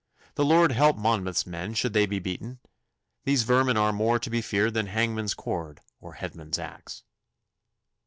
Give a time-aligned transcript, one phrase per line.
[0.33, 2.59] The Lord help Monmouth's men should they be beaten!
[3.23, 7.03] These vermin are more to be feared than hangman's cord or headsman's axe.